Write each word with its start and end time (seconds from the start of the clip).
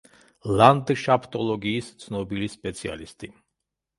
ლანდშაფტოლოგიის 0.59 1.91
ცნობილი 2.03 2.49
სპეციალისტი. 2.53 3.33